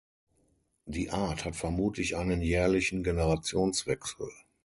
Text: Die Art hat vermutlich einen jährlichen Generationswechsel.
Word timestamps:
Die 0.87 1.11
Art 1.11 1.45
hat 1.45 1.55
vermutlich 1.55 2.17
einen 2.17 2.41
jährlichen 2.41 3.03
Generationswechsel. 3.03 4.29